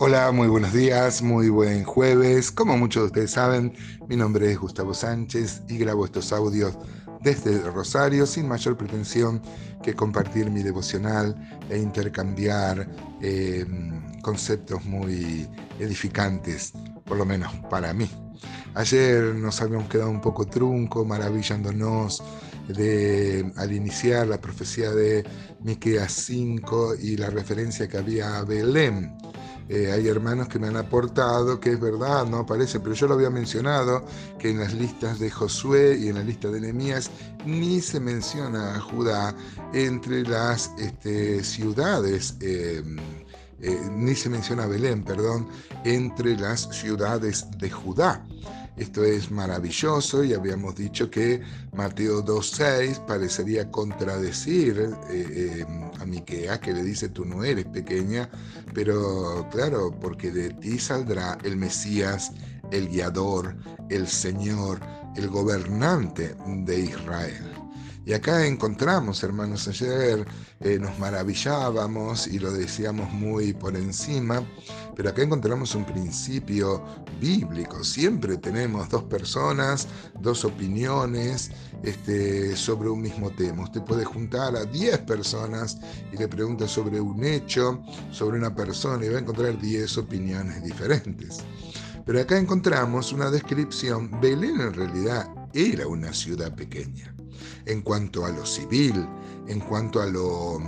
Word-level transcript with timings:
Hola, 0.00 0.30
muy 0.30 0.46
buenos 0.46 0.72
días, 0.72 1.22
muy 1.22 1.48
buen 1.48 1.82
jueves. 1.82 2.52
Como 2.52 2.76
muchos 2.76 3.02
de 3.02 3.06
ustedes 3.06 3.32
saben, 3.32 3.72
mi 4.08 4.14
nombre 4.14 4.52
es 4.52 4.56
Gustavo 4.56 4.94
Sánchez 4.94 5.62
y 5.68 5.76
grabo 5.76 6.04
estos 6.04 6.32
audios 6.32 6.78
desde 7.20 7.60
Rosario 7.62 8.24
sin 8.24 8.46
mayor 8.46 8.76
pretensión 8.76 9.42
que 9.82 9.94
compartir 9.94 10.52
mi 10.52 10.62
devocional 10.62 11.34
e 11.68 11.78
intercambiar 11.78 12.88
eh, 13.20 13.66
conceptos 14.22 14.84
muy 14.84 15.48
edificantes, 15.80 16.74
por 17.04 17.16
lo 17.16 17.24
menos 17.24 17.52
para 17.68 17.92
mí. 17.92 18.08
Ayer 18.74 19.34
nos 19.34 19.60
habíamos 19.60 19.88
quedado 19.88 20.10
un 20.10 20.20
poco 20.20 20.46
trunco, 20.46 21.04
maravillándonos 21.04 22.22
de, 22.68 23.50
al 23.56 23.72
iniciar 23.72 24.28
la 24.28 24.40
profecía 24.40 24.92
de 24.92 25.24
Miqueas 25.60 26.12
5 26.12 26.94
y 27.00 27.16
la 27.16 27.30
referencia 27.30 27.88
que 27.88 27.98
había 27.98 28.38
a 28.38 28.44
Belén 28.44 29.12
eh, 29.68 29.92
hay 29.92 30.08
hermanos 30.08 30.48
que 30.48 30.58
me 30.58 30.68
han 30.68 30.76
aportado 30.76 31.60
que 31.60 31.72
es 31.72 31.80
verdad, 31.80 32.26
no 32.26 32.38
aparece, 32.38 32.80
pero 32.80 32.94
yo 32.94 33.06
lo 33.06 33.14
había 33.14 33.30
mencionado, 33.30 34.04
que 34.38 34.50
en 34.50 34.60
las 34.60 34.74
listas 34.74 35.18
de 35.18 35.30
Josué 35.30 35.98
y 35.98 36.08
en 36.08 36.16
la 36.16 36.22
lista 36.22 36.48
de 36.48 36.60
Nehemías 36.60 37.10
ni 37.44 37.80
se 37.80 38.00
menciona 38.00 38.76
a 38.76 38.80
Judá 38.80 39.34
entre 39.72 40.22
las 40.22 40.72
este, 40.78 41.44
ciudades. 41.44 42.36
Eh, 42.40 42.82
eh, 43.60 43.80
ni 43.90 44.14
se 44.14 44.28
menciona 44.28 44.66
Belén, 44.66 45.02
perdón, 45.02 45.48
entre 45.84 46.36
las 46.36 46.68
ciudades 46.70 47.46
de 47.58 47.68
Judá. 47.68 48.24
Esto 48.78 49.04
es 49.04 49.32
maravilloso 49.32 50.22
y 50.22 50.34
habíamos 50.34 50.76
dicho 50.76 51.10
que 51.10 51.42
Mateo 51.74 52.24
2.6 52.24 53.04
parecería 53.06 53.68
contradecir 53.72 54.78
eh, 55.10 55.64
eh, 55.66 55.66
a 55.98 56.04
Miquea 56.04 56.60
que 56.60 56.72
le 56.72 56.84
dice 56.84 57.08
tú 57.08 57.24
no 57.24 57.42
eres 57.42 57.64
pequeña, 57.64 58.30
pero 58.72 59.48
claro, 59.50 59.90
porque 60.00 60.30
de 60.30 60.50
ti 60.50 60.78
saldrá 60.78 61.36
el 61.42 61.56
Mesías, 61.56 62.32
el 62.70 62.88
guiador, 62.88 63.56
el 63.90 64.06
Señor, 64.06 64.80
el 65.16 65.28
gobernante 65.28 66.36
de 66.46 66.78
Israel. 66.78 67.67
Y 68.08 68.14
acá 68.14 68.46
encontramos, 68.46 69.22
hermanos, 69.22 69.68
ayer 69.68 70.26
eh, 70.60 70.78
nos 70.80 70.98
maravillábamos 70.98 72.26
y 72.26 72.38
lo 72.38 72.50
decíamos 72.50 73.12
muy 73.12 73.52
por 73.52 73.76
encima, 73.76 74.42
pero 74.96 75.10
acá 75.10 75.20
encontramos 75.24 75.74
un 75.74 75.84
principio 75.84 76.82
bíblico. 77.20 77.84
Siempre 77.84 78.38
tenemos 78.38 78.88
dos 78.88 79.02
personas, 79.04 79.88
dos 80.20 80.46
opiniones 80.46 81.50
este, 81.82 82.56
sobre 82.56 82.88
un 82.88 83.02
mismo 83.02 83.28
tema. 83.28 83.64
Usted 83.64 83.82
puede 83.82 84.06
juntar 84.06 84.56
a 84.56 84.64
10 84.64 85.00
personas 85.00 85.76
y 86.10 86.16
le 86.16 86.28
pregunta 86.28 86.66
sobre 86.66 86.98
un 86.98 87.22
hecho, 87.22 87.82
sobre 88.10 88.38
una 88.38 88.54
persona 88.54 89.04
y 89.04 89.10
va 89.10 89.18
a 89.18 89.20
encontrar 89.20 89.60
10 89.60 89.98
opiniones 89.98 90.64
diferentes. 90.64 91.40
Pero 92.06 92.22
acá 92.22 92.38
encontramos 92.38 93.12
una 93.12 93.30
descripción. 93.30 94.18
Belén 94.18 94.62
en 94.62 94.72
realidad 94.72 95.28
era 95.52 95.86
una 95.86 96.14
ciudad 96.14 96.54
pequeña 96.54 97.14
en 97.66 97.82
cuanto 97.82 98.24
a 98.24 98.30
lo 98.30 98.44
civil, 98.46 99.06
en 99.46 99.60
cuanto 99.60 100.00
a 100.00 100.06
lo, 100.06 100.58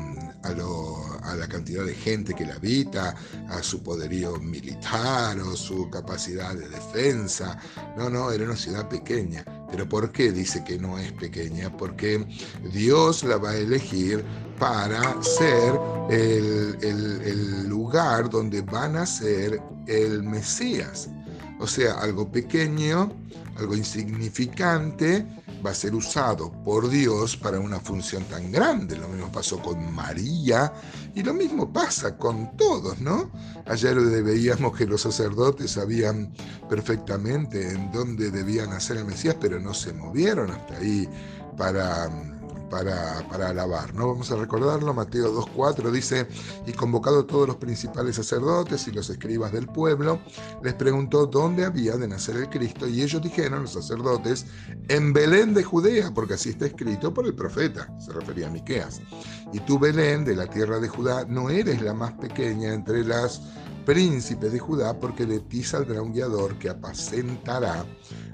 a, 0.43 1.35
la 1.37 1.49
cantidad 1.49 1.85
de 1.85 1.95
gente 1.95 2.35
que 2.35 2.47
la 2.47 2.55
habita, 2.55 3.15
a 3.49 3.63
su 3.63 3.83
poderío 3.83 4.39
militar 4.39 5.39
o 5.41 5.57
su 5.57 5.89
capacidad 5.91 6.55
de 6.55 6.69
defensa. 6.69 7.59
No, 7.97 8.11
no, 8.11 8.31
era 8.31 8.45
una 8.45 8.57
ciudad 8.57 8.89
pequeña. 8.89 9.45
Pero 9.71 9.89
¿por 9.89 10.11
qué 10.13 10.33
dice 10.33 10.65
que 10.65 10.79
no 10.79 10.99
es 10.99 11.13
pequeña? 11.13 11.75
Porque 11.77 12.27
Dios 12.73 13.23
la 13.23 13.37
va 13.37 13.51
a 13.51 13.57
elegir 13.57 14.25
para 14.59 15.23
ser 15.23 15.79
el, 16.11 16.77
el 16.83 17.69
lugar 17.69 18.29
donde 18.31 18.63
van 18.63 18.97
a 18.97 19.07
ser 19.07 19.63
el 19.87 20.23
Mesías. 20.23 21.09
O 21.61 21.67
sea, 21.67 21.95
algo 22.01 22.31
pequeño, 22.31 23.13
algo 23.57 23.77
insignificante, 23.77 25.27
va 25.65 25.71
a 25.71 25.75
ser 25.75 25.95
usado 25.95 26.51
por 26.65 26.89
Dios 26.89 27.37
para 27.37 27.61
una 27.61 27.81
función 27.81 28.25
tan 28.25 28.51
grande. 28.51 28.97
Lo 28.97 29.09
mismo 29.09 29.31
pasó 29.31 29.61
con 29.61 29.93
María 29.93 30.73
y 31.15 31.23
lo 31.23 31.35
mismo 31.35 31.73
pasa 31.73 32.17
con 32.17 32.57
todos, 32.57 33.01
¿no? 33.01 33.31
Ayer 33.67 33.97
veíamos 34.23 34.77
que 34.77 34.87
los 34.87 35.03
sacerdotes 35.03 35.73
sabían 35.73 36.33
perfectamente 36.69 37.71
en 37.71 37.91
dónde 37.93 38.31
debían 38.31 38.73
hacer 38.73 38.99
el 38.99 39.05
Mesías, 39.05 39.37
pero 39.41 39.61
no 39.61 39.75
se 39.75 39.93
movieron 39.93 40.51
hasta 40.51 40.77
ahí 40.77 41.09
para 41.57 42.09
para, 42.71 43.27
para 43.29 43.49
alabar. 43.49 43.95
¿no? 43.95 44.09
Vamos 44.09 44.31
a 44.31 44.37
recordarlo, 44.37 44.95
Mateo 44.95 45.35
2.4 45.35 45.91
dice, 45.91 46.27
y 46.67 46.73
convocado 46.73 47.27
todos 47.27 47.49
los 47.49 47.57
principales 47.57 48.17
sacerdotes 48.17 48.87
y 48.89 48.93
los 48.93 49.11
escribas 49.11 49.53
del 49.53 49.67
pueblo, 49.67 50.21
les 50.63 50.75
preguntó 50.75 51.27
dónde 51.27 51.65
había 51.65 51.97
de 51.97 52.09
nacer 52.09 52.37
el 52.37 52.49
Cristo, 52.49 52.87
y 52.87 53.03
ellos 53.03 53.21
dijeron, 53.21 53.63
los 53.63 53.73
sacerdotes, 53.73 54.47
en 54.89 55.13
Belén 55.13 55.53
de 55.53 55.65
Judea, 55.65 56.13
porque 56.15 56.35
así 56.35 56.51
está 56.51 56.67
escrito 56.67 57.13
por 57.13 57.27
el 57.27 57.35
profeta, 57.35 57.93
se 57.99 58.13
refería 58.13 58.47
a 58.47 58.51
Miqueas. 58.51 59.01
Y 59.53 59.61
tú, 59.61 59.79
Belén, 59.79 60.25
de 60.25 60.37
la 60.37 60.47
tierra 60.47 60.79
de 60.79 60.89
Judá, 60.89 61.25
no 61.29 61.51
eres 61.51 61.83
la 61.83 61.93
más 61.93 62.13
pequeña 62.13 62.73
entre 62.73 63.05
las 63.05 63.43
príncipes 63.85 64.53
de 64.53 64.59
Judá, 64.59 64.99
porque 64.99 65.27
de 65.27 65.41
ti 65.41 65.65
saldrá 65.65 66.01
un 66.01 66.13
guiador 66.13 66.57
que 66.59 66.71
apacentará 66.71 67.85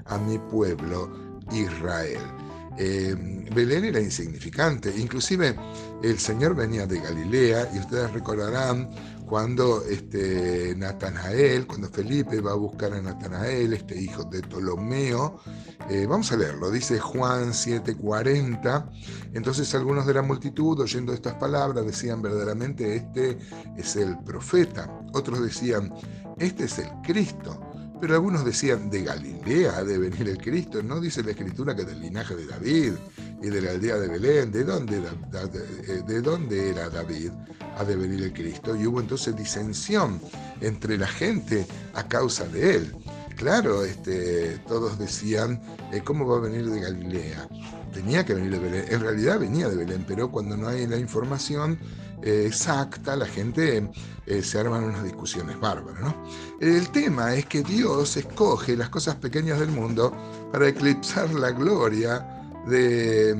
a 0.05 0.17
mi 0.17 0.37
pueblo 0.37 1.09
Israel. 1.51 2.46
Eh, 2.77 3.15
Belén 3.53 3.85
era 3.85 3.99
insignificante, 3.99 4.93
inclusive 4.97 5.55
el 6.03 6.19
Señor 6.19 6.55
venía 6.55 6.85
de 6.85 6.99
Galilea 6.99 7.71
y 7.73 7.79
ustedes 7.79 8.11
recordarán 8.13 8.89
cuando 9.27 9.83
este, 9.83 10.73
Natanael, 10.77 11.67
cuando 11.67 11.89
Felipe 11.89 12.39
va 12.39 12.51
a 12.51 12.55
buscar 12.55 12.93
a 12.93 13.01
Natanael, 13.01 13.73
este 13.73 13.99
hijo 13.99 14.23
de 14.23 14.41
Ptolomeo, 14.41 15.41
eh, 15.89 16.05
vamos 16.05 16.31
a 16.31 16.37
leerlo, 16.37 16.71
dice 16.71 16.99
Juan 16.99 17.51
7:40, 17.51 18.89
entonces 19.33 19.73
algunos 19.75 20.05
de 20.05 20.13
la 20.13 20.21
multitud 20.21 20.79
oyendo 20.79 21.13
estas 21.13 21.33
palabras 21.35 21.85
decían 21.85 22.21
verdaderamente 22.21 22.95
este 22.95 23.37
es 23.75 23.95
el 23.97 24.17
profeta, 24.19 24.89
otros 25.13 25.41
decían 25.41 25.93
este 26.37 26.65
es 26.65 26.79
el 26.79 26.89
Cristo. 27.03 27.66
Pero 27.99 28.13
algunos 28.13 28.45
decían, 28.45 28.89
de 28.89 29.03
Galilea 29.03 29.77
ha 29.77 29.83
de 29.83 29.97
venir 29.97 30.29
el 30.29 30.37
Cristo. 30.37 30.83
No 30.83 30.99
dice 30.99 31.23
la 31.23 31.31
escritura 31.31 31.75
que 31.75 31.83
del 31.83 31.99
linaje 31.99 32.35
de 32.35 32.45
David 32.45 32.93
y 33.41 33.49
de 33.49 33.61
la 33.61 33.71
aldea 33.71 33.97
de 33.97 34.07
Belén. 34.07 34.51
¿De 34.51 34.63
dónde, 34.63 34.97
eh, 34.97 36.03
de 36.05 36.21
dónde 36.21 36.69
era 36.69 36.89
David? 36.89 37.31
Ha 37.77 37.83
de 37.83 37.95
venir 37.95 38.23
el 38.23 38.33
Cristo. 38.33 38.75
Y 38.75 38.85
hubo 38.85 38.99
entonces 38.99 39.35
disensión 39.35 40.21
entre 40.61 40.97
la 40.97 41.07
gente 41.07 41.65
a 41.95 42.07
causa 42.07 42.47
de 42.47 42.75
él. 42.75 42.95
Claro, 43.35 43.83
este, 43.83 44.57
todos 44.67 44.97
decían, 44.97 45.61
eh, 45.91 46.01
¿cómo 46.03 46.27
va 46.27 46.37
a 46.37 46.41
venir 46.41 46.69
de 46.69 46.79
Galilea? 46.79 47.47
Tenía 47.93 48.25
que 48.25 48.33
venir 48.33 48.51
de 48.51 48.59
Belén. 48.59 48.85
En 48.89 49.01
realidad 49.01 49.39
venía 49.39 49.69
de 49.69 49.75
Belén, 49.75 50.05
pero 50.07 50.31
cuando 50.31 50.55
no 50.57 50.67
hay 50.67 50.87
la 50.87 50.97
información, 50.97 51.79
eh, 52.21 52.45
exacta, 52.47 53.15
la 53.15 53.25
gente 53.25 53.89
eh, 54.25 54.41
se 54.41 54.59
arman 54.59 54.83
unas 54.83 55.03
discusiones 55.03 55.59
bárbaras. 55.59 56.01
¿no? 56.01 56.15
El 56.59 56.89
tema 56.89 57.33
es 57.35 57.45
que 57.45 57.63
Dios 57.63 58.17
escoge 58.17 58.75
las 58.75 58.89
cosas 58.89 59.15
pequeñas 59.15 59.59
del 59.59 59.69
mundo 59.69 60.11
para 60.51 60.67
eclipsar 60.67 61.31
la 61.33 61.51
gloria 61.51 62.37
de, 62.67 63.33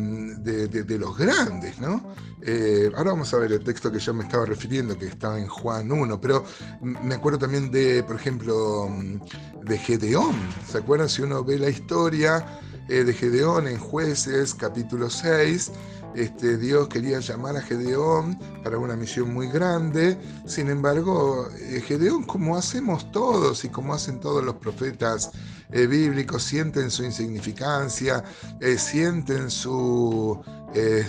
de, 0.44 0.98
los 0.98 1.18
grandes, 1.18 1.80
¿no? 1.80 2.02
Eh, 2.42 2.90
ahora 2.96 3.12
vamos 3.12 3.34
a 3.34 3.38
ver 3.38 3.52
el 3.52 3.64
texto 3.64 3.92
que 3.92 4.00
yo 4.00 4.14
me 4.14 4.24
estaba 4.24 4.46
refiriendo, 4.46 4.98
que 4.98 5.08
estaba 5.08 5.38
en 5.38 5.48
Juan 5.48 5.92
1, 5.92 6.22
pero 6.22 6.46
me 6.82 7.16
acuerdo 7.16 7.40
también 7.40 7.70
de, 7.70 8.04
por 8.04 8.16
ejemplo, 8.16 8.90
de 9.64 9.78
Gedeón. 9.78 10.36
¿Se 10.66 10.78
acuerdan 10.78 11.10
si 11.10 11.24
uno 11.24 11.44
ve 11.44 11.60
la 11.60 11.70
historia 11.70 12.46
de 12.88 13.14
Gedeón 13.14 13.68
en 13.68 13.78
Jueces 13.78 14.54
capítulo 14.54 15.10
6? 15.10 15.72
Este, 16.16 16.58
Dios 16.58 16.88
quería 16.88 17.20
llamar 17.20 17.58
a 17.58 17.62
Gedeón 17.62 18.40
para 18.64 18.80
una 18.80 18.96
misión 18.96 19.34
muy 19.34 19.50
grande. 19.50 20.18
Sin 20.46 20.70
embargo, 20.70 21.48
eh, 21.60 21.80
Gedeón, 21.86 22.24
como 22.24 22.58
hacemos 22.58 23.12
todos 23.12 23.64
y 23.66 23.70
como 23.70 23.94
hacen 23.94 24.20
todos 24.20 24.44
los 24.44 24.56
profetas 24.56 25.30
eh, 25.72 25.86
bíblicos, 25.86 26.42
sienten 26.42 26.90
su 26.90 27.04
insignificancia, 27.04 28.24
eh, 28.62 28.78
sienten 28.80 29.52
su, 29.52 30.42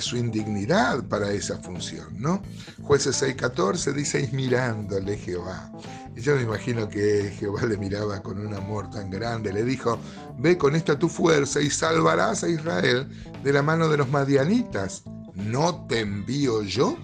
su 0.01 0.17
indignidad 0.17 1.05
para 1.05 1.31
esa 1.33 1.59
función. 1.59 2.07
¿no? 2.19 2.43
Jueces 2.83 3.23
6:14 3.23 3.93
dice, 3.93 4.29
mirándole 4.33 5.17
Jehová. 5.17 5.71
Y 6.17 6.21
yo 6.21 6.35
me 6.35 6.43
imagino 6.43 6.89
que 6.89 7.35
Jehová 7.39 7.65
le 7.67 7.77
miraba 7.77 8.21
con 8.23 8.45
un 8.45 8.55
amor 8.55 8.91
tan 8.91 9.11
grande, 9.11 9.53
le 9.53 9.63
dijo, 9.63 9.99
ve 10.39 10.59
con 10.59 10.75
esta 10.75 10.99
tu 10.99 11.09
fuerza 11.09 11.61
y 11.61 11.71
salvarás 11.71 12.43
a 12.45 12.49
Israel 12.49 13.09
de 13.45 13.53
la 13.53 13.63
mano 13.63 13.89
de 13.89 13.99
los 13.99 14.09
madianitas. 14.09 15.03
¿No 15.35 15.87
te 15.87 16.01
envío 16.01 16.63
yo? 16.63 16.97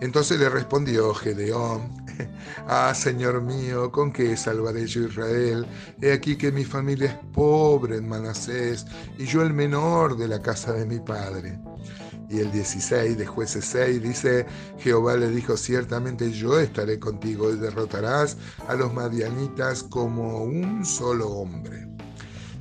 Entonces 0.00 0.38
le 0.38 0.48
respondió 0.48 1.14
Gedeón, 1.14 2.03
Ah, 2.66 2.94
Señor 2.94 3.42
mío, 3.42 3.90
¿con 3.90 4.12
qué 4.12 4.36
salvaré 4.36 4.86
yo 4.86 5.02
Israel? 5.06 5.66
He 6.00 6.12
aquí 6.12 6.36
que 6.36 6.52
mi 6.52 6.64
familia 6.64 7.10
es 7.10 7.18
pobre 7.32 7.96
en 7.96 8.08
Manasés 8.08 8.86
y 9.18 9.26
yo 9.26 9.42
el 9.42 9.52
menor 9.52 10.16
de 10.16 10.28
la 10.28 10.40
casa 10.40 10.72
de 10.72 10.86
mi 10.86 10.98
padre. 11.00 11.58
Y 12.30 12.40
el 12.40 12.50
16 12.50 13.18
de 13.18 13.26
jueces 13.26 13.64
6 13.66 14.02
dice, 14.02 14.46
Jehová 14.78 15.16
le 15.16 15.28
dijo, 15.28 15.56
ciertamente 15.56 16.32
yo 16.32 16.58
estaré 16.58 16.98
contigo 16.98 17.52
y 17.52 17.56
derrotarás 17.56 18.38
a 18.66 18.74
los 18.74 18.92
madianitas 18.92 19.82
como 19.82 20.42
un 20.42 20.84
solo 20.84 21.28
hombre. 21.28 21.93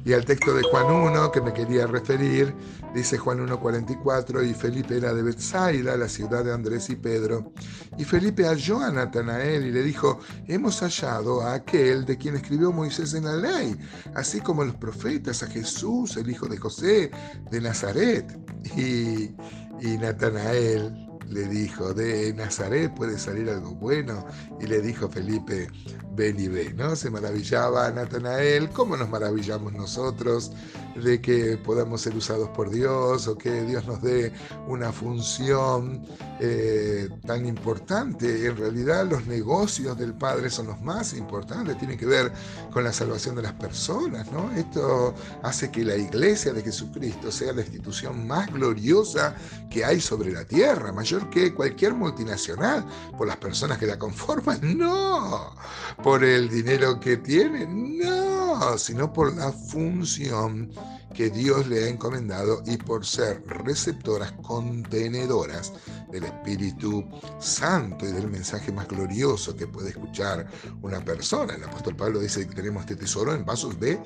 Y 0.06 0.14
al 0.14 0.26
texto 0.26 0.54
de 0.54 0.64
Juan 0.64 0.86
1 0.88 1.32
que 1.32 1.42
me 1.42 1.54
quería 1.54 1.88
referir, 1.88 2.54
dice 2.94 3.18
Juan 3.18 3.40
1.44, 3.48 4.50
y 4.50 4.54
Felipe 4.54 4.98
era 4.98 5.14
de 5.14 5.24
Bethsaida, 5.24 5.96
la 5.96 6.10
ciudad 6.10 6.44
de 6.44 6.54
Andrés 6.54 6.90
y 6.90 6.96
Pedro. 6.96 7.54
Y 7.98 8.04
Felipe 8.04 8.46
halló 8.46 8.82
a 8.82 8.92
Natanael 8.92 9.66
y 9.66 9.72
le 9.72 9.82
dijo, 9.82 10.20
hemos 10.48 10.82
hallado 10.82 11.42
a 11.42 11.54
aquel 11.54 12.06
de 12.06 12.18
quien 12.18 12.36
escribió 12.36 12.72
Moisés 12.72 13.14
en 13.14 13.26
la 13.26 13.38
ley, 13.38 13.78
así 14.16 14.42
como 14.42 14.66
los 14.66 14.76
profetas, 14.76 15.42
a 15.42 15.48
Jesús, 15.48 16.18
el 16.18 16.30
hijo 16.30 16.48
de 16.48 16.58
José, 16.58 17.12
de 17.50 17.62
Nazaret. 17.62 18.38
Y, 18.76 19.36
y 19.82 19.98
Natanael 20.00 21.04
le 21.30 21.48
dijo, 21.48 21.94
de 21.94 22.34
Nazaret 22.34 22.94
puede 22.94 23.18
salir 23.18 23.50
algo 23.50 23.74
bueno. 23.76 24.26
Y 24.60 24.68
le 24.68 24.82
dijo 24.82 25.10
Felipe, 25.10 25.68
ven 26.16 26.40
y 26.40 26.48
ve, 26.48 26.74
¿no? 26.74 26.96
Se 26.96 27.10
maravillaba 27.10 27.90
Natanael, 27.92 28.70
¿cómo 28.70 28.96
nos 28.96 29.10
maravillamos 29.10 29.74
nosotros 29.74 30.52
de 30.96 31.20
que 31.22 31.58
podamos 31.58 32.02
ser 32.02 32.16
usados 32.16 32.50
por 32.50 32.70
Dios 32.70 33.28
o 33.28 33.36
que 33.36 33.64
Dios 33.64 33.86
nos 33.88 34.02
dé 34.02 34.32
una 34.68 34.92
función 34.92 36.06
eh, 36.40 37.10
tan 37.26 37.46
importante? 37.46 38.46
En 38.46 38.58
realidad 38.58 39.08
los 39.10 39.26
negocios 39.26 39.98
del 39.98 40.14
Padre 40.14 40.50
son 40.50 40.68
los 40.68 40.80
más 40.82 41.14
importantes, 41.14 41.78
tienen 41.80 41.98
que 41.98 42.06
ver 42.06 42.32
con 42.72 42.84
la 42.84 42.94
salvación 42.94 43.36
de 43.36 43.42
las 43.42 43.54
personas, 43.54 44.32
¿no? 44.32 44.52
Esto 44.52 45.16
hace 45.42 45.72
que 45.72 45.84
la 45.84 45.96
iglesia 45.96 46.54
de 46.54 46.62
Jesucristo 46.62 47.32
sea 47.32 47.54
la 47.54 47.62
institución 47.62 48.28
más 48.28 48.52
gloriosa 48.54 49.36
que 49.70 49.84
hay 49.84 50.00
sobre 50.00 50.32
la 50.32 50.46
tierra, 50.46 50.92
mayor 50.92 51.30
que 51.32 51.54
cualquier 51.54 51.96
multinacional, 51.96 52.86
por 53.18 53.28
las 53.28 53.38
personas 53.38 53.80
que 53.80 53.88
la 53.88 53.98
conforman, 53.98 54.60
no 54.78 55.54
por 56.04 56.24
el 56.24 56.50
dinero 56.50 57.00
que 57.00 57.16
tiene, 57.16 57.66
no, 57.66 58.78
sino 58.78 59.14
por 59.14 59.34
la 59.36 59.54
función 59.54 60.70
que 61.14 61.30
Dios 61.30 61.66
le 61.68 61.86
ha 61.86 61.88
encomendado 61.88 62.62
y 62.66 62.76
por 62.76 63.06
ser 63.06 63.42
receptoras 63.48 64.34
contenedoras 64.44 65.72
del 66.12 66.26
Espíritu 66.26 67.06
Santo 67.40 68.06
y 68.06 68.12
del 68.12 68.28
mensaje 68.28 68.72
más 68.72 68.88
glorioso 68.88 69.56
que 69.56 69.66
puede 69.66 69.92
escuchar 69.92 70.46
una 70.82 71.00
persona. 71.06 71.54
El 71.54 71.64
apóstol 71.64 71.96
Pablo 71.96 72.20
dice 72.20 72.48
que 72.48 72.56
tenemos 72.56 72.82
este 72.82 72.98
tesoro 72.98 73.34
en 73.34 73.46
vasos 73.46 73.80
de 73.80 74.02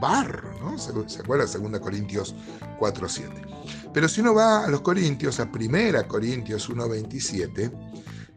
barro, 0.00 0.58
¿no? 0.60 0.78
¿Se, 0.78 1.20
acuerda? 1.20 1.44
2 1.44 1.80
Corintios 1.80 2.34
4.7. 2.80 3.90
Pero 3.92 4.08
si 4.08 4.22
uno 4.22 4.34
va 4.34 4.64
a 4.64 4.68
los 4.68 4.80
Corintios, 4.80 5.38
a 5.38 5.50
1 5.52 6.08
Corintios 6.08 6.70
1.27, 6.70 7.70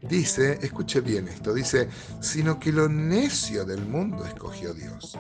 Dice, 0.10 0.60
escuche 0.62 1.02
bien 1.02 1.28
esto, 1.28 1.54
dice, 1.54 1.90
sino 2.20 2.60
que 2.60 2.72
lo 2.72 2.88
necio 2.88 3.66
del 3.66 3.84
mundo 3.86 4.24
escogió 4.26 4.74
Dios 4.74 5.18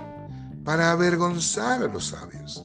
para 0.64 0.92
avergonzar 0.92 1.82
a 1.84 1.88
los 1.88 2.08
sabios. 2.08 2.64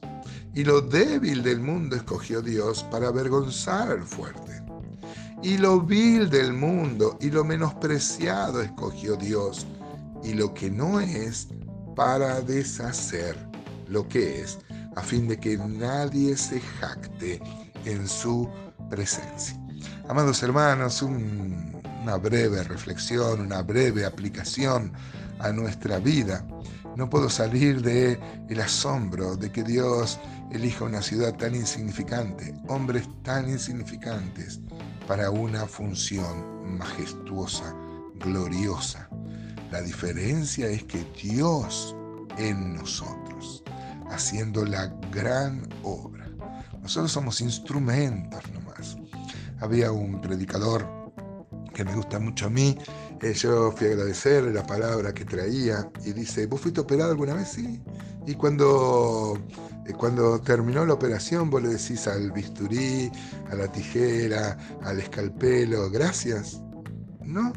Y 0.53 0.63
lo 0.63 0.81
débil 0.81 1.41
del 1.41 1.59
mundo 1.59 1.95
escogió 1.95 2.41
Dios 2.41 2.83
para 2.91 3.07
avergonzar 3.07 3.89
al 3.89 4.03
fuerte. 4.03 4.61
Y 5.41 5.57
lo 5.57 5.81
vil 5.81 6.29
del 6.29 6.53
mundo 6.53 7.17
y 7.19 7.31
lo 7.31 7.43
menospreciado 7.43 8.61
escogió 8.61 9.15
Dios. 9.15 9.65
Y 10.23 10.33
lo 10.33 10.53
que 10.53 10.69
no 10.69 10.99
es 10.99 11.47
para 11.95 12.41
deshacer 12.41 13.35
lo 13.87 14.07
que 14.07 14.41
es, 14.41 14.59
a 14.95 15.01
fin 15.01 15.27
de 15.27 15.39
que 15.39 15.57
nadie 15.57 16.37
se 16.37 16.59
jacte 16.59 17.41
en 17.85 18.07
su 18.07 18.47
presencia. 18.89 19.59
Amados 20.07 20.43
hermanos, 20.43 21.01
un 21.01 21.80
una 22.01 22.17
breve 22.17 22.63
reflexión, 22.63 23.41
una 23.41 23.61
breve 23.61 24.05
aplicación 24.05 24.91
a 25.39 25.51
nuestra 25.51 25.99
vida. 25.99 26.45
No 26.95 27.09
puedo 27.09 27.29
salir 27.29 27.81
de 27.81 28.19
el 28.49 28.59
asombro 28.59 29.35
de 29.37 29.51
que 29.51 29.63
Dios 29.63 30.19
elija 30.51 30.85
una 30.85 31.01
ciudad 31.01 31.35
tan 31.35 31.55
insignificante, 31.55 32.53
hombres 32.67 33.07
tan 33.23 33.49
insignificantes 33.49 34.59
para 35.07 35.29
una 35.29 35.65
función 35.65 36.77
majestuosa, 36.77 37.75
gloriosa. 38.19 39.09
La 39.71 39.81
diferencia 39.81 40.67
es 40.67 40.83
que 40.83 41.05
Dios 41.21 41.95
en 42.37 42.75
nosotros, 42.75 43.63
haciendo 44.09 44.65
la 44.65 44.87
gran 45.11 45.67
obra. 45.83 46.27
Nosotros 46.81 47.11
somos 47.11 47.41
instrumentos 47.41 48.43
nomás. 48.51 48.97
Había 49.59 49.91
un 49.91 50.19
predicador 50.19 51.00
que 51.73 51.83
me 51.83 51.95
gusta 51.95 52.19
mucho 52.19 52.47
a 52.47 52.49
mí. 52.49 52.77
Eh, 53.21 53.33
yo 53.33 53.71
fui 53.71 53.87
a 53.87 53.91
agradecer 53.91 54.43
la 54.43 54.65
palabra 54.65 55.13
que 55.13 55.25
traía 55.25 55.89
y 56.05 56.13
dice, 56.13 56.47
¿vos 56.47 56.61
fuiste 56.61 56.81
operado 56.81 57.11
alguna 57.11 57.35
vez? 57.35 57.49
Sí. 57.49 57.81
Y 58.25 58.35
cuando, 58.35 59.37
eh, 59.87 59.93
cuando 59.93 60.39
terminó 60.39 60.85
la 60.85 60.93
operación, 60.93 61.49
vos 61.49 61.61
le 61.61 61.69
decís 61.69 62.07
al 62.07 62.31
bisturí, 62.31 63.11
a 63.51 63.55
la 63.55 63.71
tijera, 63.71 64.57
al 64.83 64.99
escalpelo, 64.99 65.89
gracias. 65.89 66.61
No, 67.23 67.53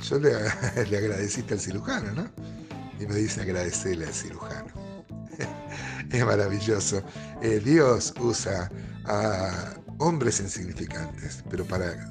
yo 0.00 0.18
le, 0.18 0.32
le 0.90 0.98
agradeciste 0.98 1.54
al 1.54 1.60
cirujano, 1.60 2.12
¿no? 2.12 2.28
Y 3.00 3.06
me 3.06 3.14
dice 3.14 3.42
agradecerle 3.42 4.06
al 4.06 4.14
cirujano. 4.14 4.72
es 6.10 6.24
maravilloso. 6.24 7.02
Eh, 7.42 7.60
Dios 7.64 8.12
usa 8.20 8.70
a 9.04 9.74
hombres 9.98 10.40
insignificantes, 10.40 11.42
pero 11.50 11.64
para, 11.64 12.10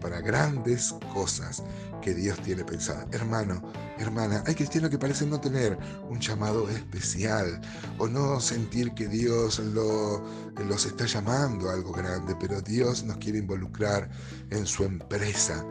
para 0.00 0.20
grandes 0.20 0.94
cosas 1.12 1.62
que 2.02 2.14
Dios 2.14 2.40
tiene 2.42 2.64
pensado. 2.64 3.06
Hermano, 3.12 3.62
hermana, 3.98 4.42
hay 4.46 4.54
cristianos 4.54 4.90
que 4.90 4.98
parecen 4.98 5.30
no 5.30 5.40
tener 5.40 5.78
un 6.08 6.20
llamado 6.20 6.68
especial 6.68 7.60
o 7.98 8.08
no 8.08 8.40
sentir 8.40 8.92
que 8.94 9.08
Dios 9.08 9.58
lo, 9.58 10.24
los 10.68 10.86
está 10.86 11.06
llamando 11.06 11.70
a 11.70 11.74
algo 11.74 11.92
grande, 11.92 12.34
pero 12.38 12.60
Dios 12.60 13.04
nos 13.04 13.18
quiere 13.18 13.38
involucrar 13.38 14.08
en 14.50 14.66
su 14.66 14.84
empresa 14.84 15.64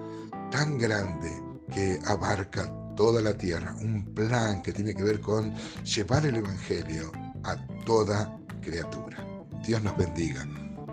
tan 0.51 0.77
grande 0.77 1.31
que 1.73 1.99
abarca 2.05 2.71
toda 2.95 3.21
la 3.21 3.37
tierra, 3.37 3.75
un 3.81 4.05
plan 4.15 4.61
que 4.61 4.71
tiene 4.71 4.95
que 4.95 5.03
ver 5.03 5.19
con 5.19 5.53
llevar 5.83 6.25
el 6.25 6.37
Evangelio 6.37 7.11
a 7.43 7.55
toda 7.85 8.37
criatura. 8.61 9.23
Dios 9.65 9.83
nos 9.83 9.95
bendiga 9.97 10.45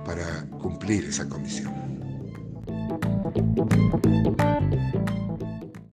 para 0.04 0.46
cumplir 0.60 1.04
esa 1.04 1.28
comisión. 1.28 1.72